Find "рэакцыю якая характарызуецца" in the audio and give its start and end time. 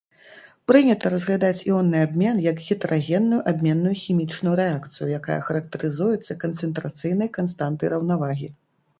4.61-6.37